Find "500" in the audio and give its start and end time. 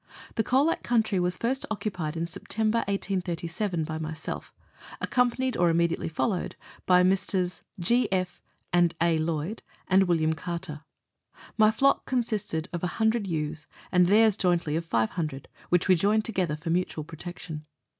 14.87-15.47